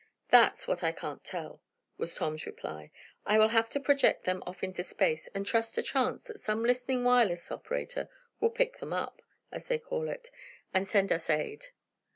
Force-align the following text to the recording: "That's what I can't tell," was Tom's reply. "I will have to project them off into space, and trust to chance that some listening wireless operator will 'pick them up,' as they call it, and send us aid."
"That's 0.29 0.67
what 0.67 0.81
I 0.83 0.93
can't 0.93 1.23
tell," 1.23 1.61
was 1.95 2.15
Tom's 2.15 2.47
reply. 2.47 2.89
"I 3.23 3.37
will 3.37 3.49
have 3.49 3.69
to 3.69 3.79
project 3.79 4.23
them 4.23 4.41
off 4.47 4.63
into 4.63 4.81
space, 4.81 5.27
and 5.27 5.45
trust 5.45 5.75
to 5.75 5.83
chance 5.83 6.23
that 6.23 6.39
some 6.39 6.63
listening 6.65 7.03
wireless 7.03 7.51
operator 7.51 8.09
will 8.39 8.49
'pick 8.49 8.79
them 8.79 8.93
up,' 8.93 9.21
as 9.51 9.67
they 9.67 9.77
call 9.77 10.09
it, 10.09 10.31
and 10.73 10.87
send 10.87 11.11
us 11.11 11.29
aid." 11.29 11.67